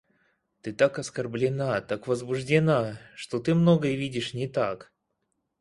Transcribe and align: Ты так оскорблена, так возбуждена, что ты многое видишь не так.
Ты 0.63 0.73
так 0.73 0.97
оскорблена, 0.97 1.79
так 1.81 2.07
возбуждена, 2.07 2.97
что 3.15 3.39
ты 3.39 3.53
многое 3.53 3.93
видишь 3.95 4.33
не 4.33 4.47
так. 4.47 4.91